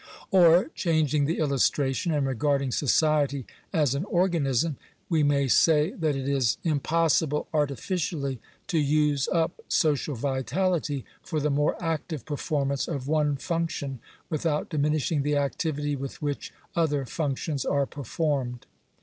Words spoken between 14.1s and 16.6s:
without diminishing the activity with which